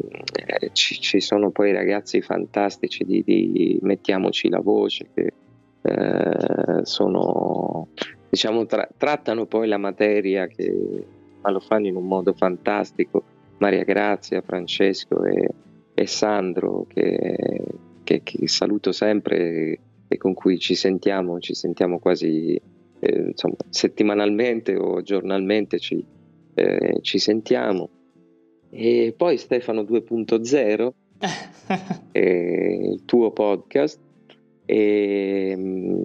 [0.45, 5.33] eh, ci, ci, sono poi ragazzi fantastici di, Mettiamoci la voce che
[5.81, 7.87] eh, sono
[8.29, 11.05] diciamo tra- trattano poi la materia che
[11.41, 13.23] ma lo fanno in un modo fantastico
[13.59, 15.49] Maria Grazia, Francesco e,
[15.93, 17.63] e Sandro che,
[18.03, 22.59] che, che, saluto sempre e con cui ci sentiamo, ci sentiamo quasi
[22.99, 26.03] eh, insomma, settimanalmente o giornalmente ci,
[26.55, 27.89] eh, ci, sentiamo.
[28.71, 30.89] E poi Stefano 2.0,
[32.13, 33.99] il tuo podcast,
[34.65, 36.03] e mm,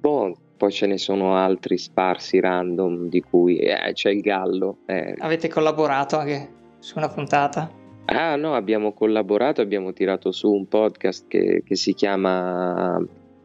[0.00, 4.78] boh, poi ce ne sono altri sparsi random di cui eh, c'è il gallo.
[4.86, 5.14] Eh.
[5.18, 6.62] Avete collaborato anche?
[6.84, 7.70] su una puntata?
[8.04, 13.02] Ah no, abbiamo collaborato, abbiamo tirato su un podcast che, che si chiama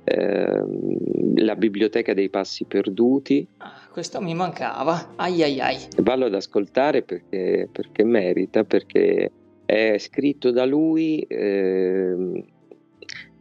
[0.10, 3.48] eh, La biblioteca dei passi perduti.
[3.58, 5.78] Ah, questo mi mancava, ai ai ai.
[5.98, 9.32] Vallo ad ascoltare perché, perché merita, perché
[9.66, 12.44] è scritto da lui, eh,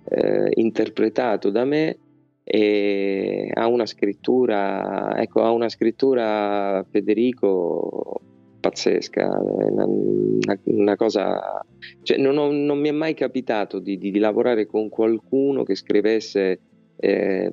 [0.05, 1.99] eh, interpretato da me
[2.45, 8.21] e ha una scrittura, ecco, ha una scrittura Federico
[8.61, 11.64] pazzesca, una, una, una cosa...
[12.02, 16.61] Cioè, non, ho, non, mi è mai capitato di, di, lavorare con qualcuno che scrivesse
[16.96, 17.52] eh,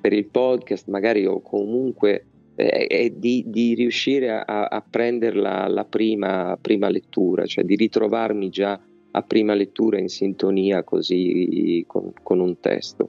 [0.00, 5.66] per il podcast, magari o comunque, eh, e di, di, riuscire a, a prendere la,
[5.68, 8.80] la prima, prima lettura, cioè di ritrovarmi già
[9.14, 13.08] a prima lettura in sintonia così con, con un testo.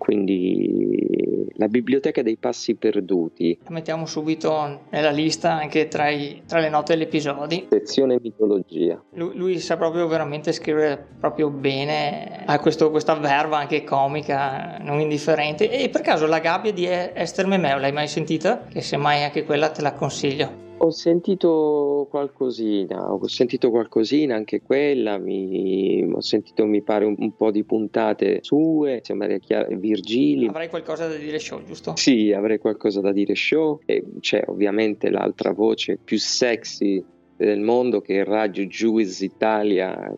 [0.00, 3.58] Quindi la biblioteca dei passi perduti.
[3.64, 7.66] La mettiamo subito nella lista anche tra, i, tra le note dell'episodio.
[7.68, 8.98] Sezione mitologia.
[9.12, 15.00] Lui, lui, sa proprio veramente scrivere proprio bene, ha questo, questa verba anche comica, non
[15.00, 15.70] indifferente.
[15.70, 18.64] E per caso la gabbia di Esther Memeo l'hai mai sentita?
[18.66, 20.69] Che semmai anche quella te la consiglio.
[20.82, 27.36] Ho sentito qualcosina, ho sentito qualcosina anche quella, mi, ho sentito mi pare un, un
[27.36, 30.46] po' di puntate sue, sembra chiaro, Virgili.
[30.46, 31.92] Avrai qualcosa da dire show, giusto?
[31.96, 37.04] Sì, avrei qualcosa da dire show e c'è ovviamente l'altra voce più sexy
[37.36, 40.10] del mondo che è Radio Juice Italia.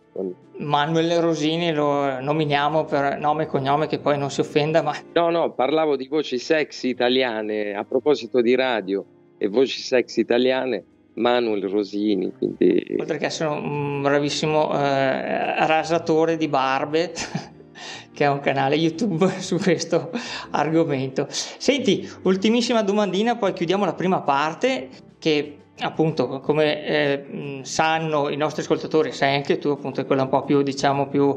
[0.59, 4.95] Manuel Rosini lo nominiamo per nome e cognome che poi non si offenda, ma...
[5.11, 9.03] No, no, parlavo di voci sexy italiane a proposito di radio
[9.37, 10.83] e voci sexy italiane
[11.15, 12.31] Manuel Rosini.
[12.37, 12.95] Quindi...
[12.97, 17.13] Oltre che essere un bravissimo eh, rasatore di barbe,
[18.13, 20.11] che ha un canale YouTube su questo
[20.51, 21.27] argomento.
[21.29, 28.61] Senti, ultimissima domandina, poi chiudiamo la prima parte che appunto come eh, sanno i nostri
[28.61, 31.35] ascoltatori sai anche tu appunto è quella un po' più diciamo più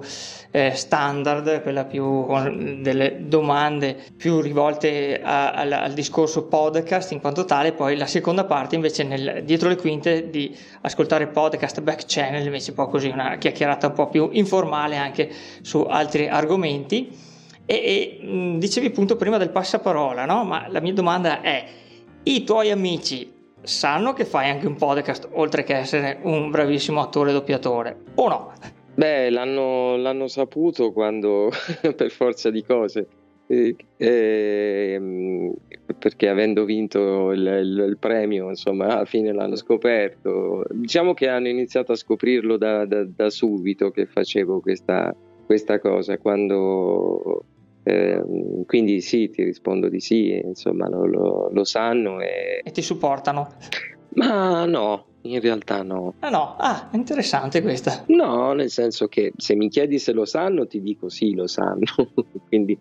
[0.50, 7.20] eh, standard quella più con delle domande più rivolte a, a, al discorso podcast in
[7.20, 12.04] quanto tale poi la seconda parte invece nel, dietro le quinte di ascoltare podcast back
[12.06, 15.30] channel invece poi così una chiacchierata un po' più informale anche
[15.62, 17.08] su altri argomenti
[17.64, 20.44] e, e dicevi appunto prima del passaparola no?
[20.44, 21.64] ma la mia domanda è
[22.24, 27.32] i tuoi amici sanno che fai anche un podcast oltre che essere un bravissimo attore
[27.32, 28.52] doppiatore o no?
[28.94, 31.50] Beh, l'hanno, l'hanno saputo quando,
[31.94, 33.06] per forza di cose,
[33.46, 35.52] eh, eh,
[35.98, 40.64] perché avendo vinto il, il, il, premio, insomma, alla fine l'hanno scoperto.
[40.70, 46.16] Diciamo che hanno iniziato a scoprirlo da, da, da subito che facevo questa, questa cosa,
[46.16, 47.44] quando
[47.88, 48.20] eh,
[48.66, 52.60] quindi sì, ti rispondo di sì, insomma lo, lo, lo sanno e...
[52.64, 52.70] e...
[52.72, 53.46] ti supportano?
[54.14, 56.14] Ma no, in realtà no.
[56.18, 58.02] Ah no, ah, interessante questa.
[58.08, 61.84] No, nel senso che se mi chiedi se lo sanno, ti dico sì, lo sanno.
[62.48, 62.76] quindi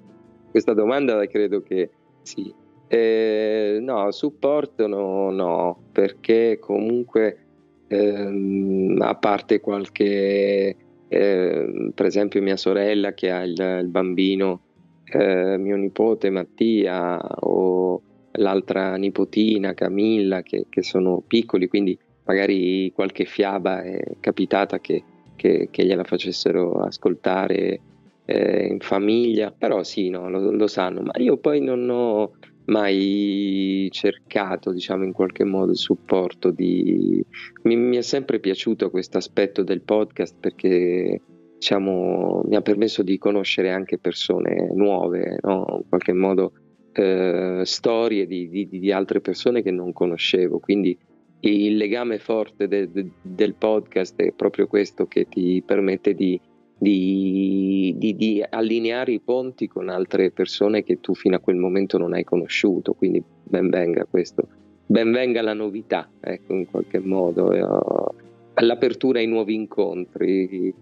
[0.49, 1.91] questa domanda credo che
[2.23, 2.51] sì.
[2.87, 7.45] Eh, no, supporto no, no, perché comunque
[7.87, 10.75] ehm, a parte qualche...
[11.07, 14.61] Eh, per esempio mia sorella che ha il, il bambino
[15.05, 18.01] eh, mio nipote Mattia o
[18.33, 25.03] l'altra nipotina Camilla che, che, sono piccoli, quindi magari qualche fiaba è capitata che,
[25.35, 27.79] che, che gliela facessero ascoltare
[28.25, 32.31] eh, in famiglia, però sì, no, lo, lo, sanno, ma io poi non ho
[32.65, 37.23] mai cercato, diciamo, in qualche modo il supporto di...
[37.63, 41.21] Mi, mi è sempre piaciuto questo aspetto del podcast perché
[41.65, 45.65] diciamo, mi ha permesso di conoscere anche persone nuove, no?
[45.77, 46.51] in qualche modo
[46.93, 50.95] eh, storie di, di, di, altre persone che non conoscevo, quindi
[51.39, 56.39] il legame forte de, de, del podcast è proprio questo che ti permette di,
[56.77, 62.23] di, allineare i ponti con altre persone che tu fino a quel momento non hai
[62.23, 64.47] conosciuto, quindi ben venga questo,
[64.85, 67.51] ben venga la novità, ecco, in qualche modo.
[67.51, 68.23] Eh,
[68.55, 70.73] all'apertura ai nuovi incontri.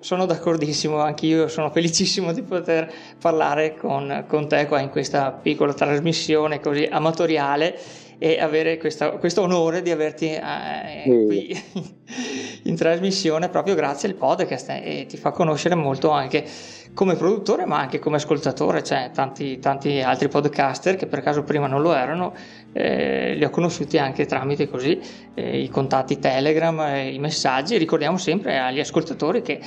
[0.00, 5.32] Sono d'accordissimo, anche io sono felicissimo di poter parlare con, con te qua in questa
[5.32, 7.78] piccola trasmissione così amatoriale
[8.18, 11.48] e avere questo onore di averti eh, qui
[12.64, 16.44] in trasmissione proprio grazie al podcast eh, e ti fa conoscere molto anche
[16.92, 21.66] come produttore ma anche come ascoltatore, c'è tanti, tanti altri podcaster che per caso prima
[21.66, 22.34] non lo erano,
[22.72, 25.00] eh, li ho conosciuti anche tramite così
[25.34, 29.60] eh, i contatti Telegram, eh, i messaggi, ricordiamo sempre agli ascoltatori che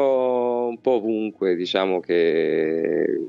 [0.68, 3.20] un po ovunque, diciamo che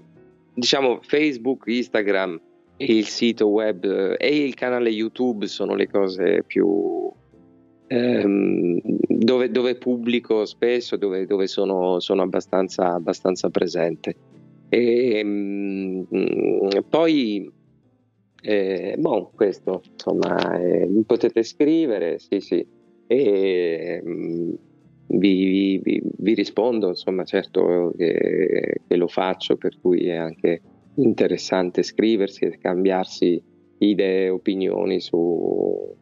[0.55, 2.41] diciamo Facebook, Instagram,
[2.79, 7.11] il sito web e il canale YouTube sono le cose più
[7.87, 14.17] ehm, dove, dove, pubblico spesso, dove, dove sono, sono, abbastanza, abbastanza presente.
[14.69, 16.07] E, ehm,
[16.89, 17.51] poi
[18.41, 22.67] eh, boh, questo insomma eh, potete scrivere, sì, sì.
[23.07, 24.59] E, ehm,
[25.09, 30.61] vi, vi, vi, rispondo, insomma, certo che, che, lo faccio, per cui è anche
[30.97, 33.43] interessante scriversi e scambiarsi
[33.79, 35.97] idee, opinioni su,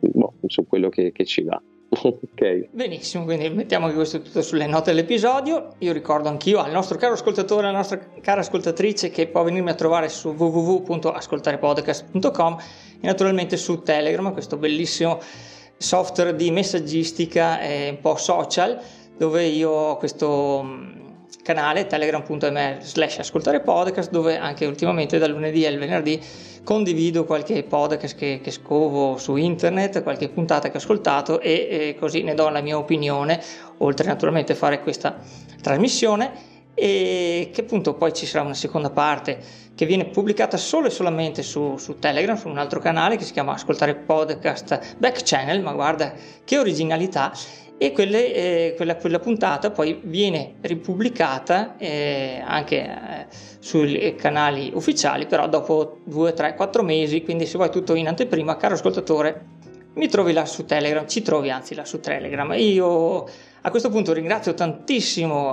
[0.00, 1.62] boh, su quello che, che ci va.
[2.38, 2.68] Okay.
[2.70, 5.74] Benissimo, quindi mettiamo anche questo tutto sulle note dell'episodio.
[5.78, 9.74] Io ricordo anch'io al nostro caro ascoltatore, alla nostra cara ascoltatrice che può venirmi a
[9.74, 12.56] trovare su www.ascoltarepodcast.com
[13.00, 15.18] e naturalmente su Telegram, questo bellissimo
[15.78, 18.78] software di messaggistica e un po' social
[19.16, 20.98] dove io ho questo mm,
[21.42, 26.20] canale telegram.me slash ascoltare podcast dove anche ultimamente dal lunedì al venerdì
[26.64, 31.96] condivido qualche podcast che, che scovo su internet, qualche puntata che ho ascoltato e, e
[31.98, 33.42] così ne do la mia opinione
[33.78, 35.16] oltre naturalmente a fare questa
[35.62, 40.90] trasmissione e che appunto poi ci sarà una seconda parte che viene pubblicata solo e
[40.90, 45.62] solamente su, su, Telegram, su un altro canale che si chiama Ascoltare Podcast Back Channel,
[45.62, 46.12] ma guarda
[46.44, 47.32] che originalità,
[47.80, 53.26] e quelle, eh, quella, quella, puntata poi viene ripubblicata eh, anche eh,
[53.60, 58.56] sui canali ufficiali, però dopo 2, 3, 4 mesi, quindi se vuoi tutto in anteprima,
[58.56, 59.44] caro ascoltatore,
[59.94, 62.52] mi trovi là su Telegram, ci trovi anzi là su Telegram.
[62.56, 63.24] Io
[63.60, 65.52] a questo punto ringrazio tantissimo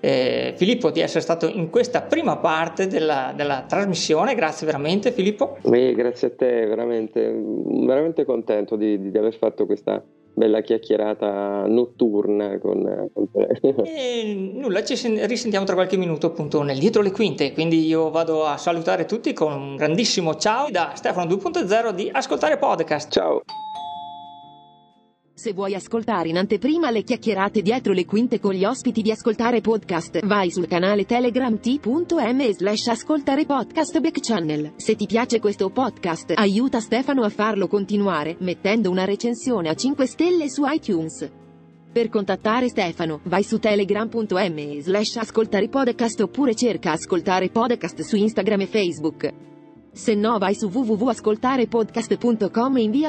[0.00, 5.58] eh, Filippo di essere stato in questa prima parte della, della trasmissione, grazie veramente Filippo.
[5.62, 10.02] Beh, grazie a te, veramente, veramente contento di, di aver fatto questa
[10.38, 13.58] bella chiacchierata notturna con, con te.
[13.84, 14.94] E nulla, ci
[15.26, 19.32] risentiamo tra qualche minuto appunto nel dietro le quinte, quindi io vado a salutare tutti
[19.32, 23.10] con un grandissimo ciao da Stefano 2.0 di Ascoltare Podcast.
[23.10, 23.42] Ciao.
[25.38, 29.60] Se vuoi ascoltare in anteprima le chiacchierate dietro le quinte con gli ospiti di Ascoltare
[29.60, 34.72] Podcast, vai sul canale Telegram t.m slash ascoltare podcast back channel.
[34.74, 40.06] Se ti piace questo podcast, aiuta Stefano a farlo continuare, mettendo una recensione a 5
[40.06, 41.30] stelle su iTunes.
[41.92, 48.62] Per contattare Stefano, vai su telegram.m slash ascoltare podcast oppure cerca Ascoltare Podcast su Instagram
[48.62, 49.32] e Facebook.
[49.92, 53.06] Se no vai su www.ascoltarepodcast.com e invia